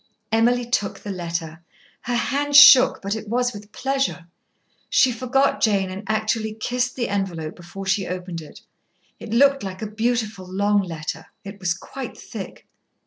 [0.31, 1.61] Emily took the letter.
[2.05, 4.25] Her hand shook, but it was with pleasure.
[4.89, 8.61] She forgot Jane, and actually kissed the envelope before she opened it.
[9.19, 11.27] It looked like a beautiful, long letter.
[11.43, 12.65] It was quite thick.